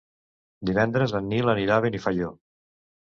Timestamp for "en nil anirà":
1.21-1.77